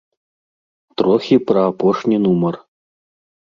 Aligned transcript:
Трохі 1.03 1.37
пра 1.51 1.61
апошні 1.75 2.17
нумар. 2.27 2.61